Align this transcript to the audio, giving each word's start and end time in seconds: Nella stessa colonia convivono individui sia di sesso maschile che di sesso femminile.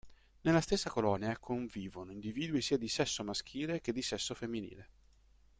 Nella 0.41 0.61
stessa 0.61 0.89
colonia 0.89 1.37
convivono 1.37 2.11
individui 2.11 2.63
sia 2.63 2.75
di 2.79 2.87
sesso 2.87 3.23
maschile 3.23 3.81
che 3.81 3.91
di 3.91 4.01
sesso 4.01 4.33
femminile. 4.33 4.87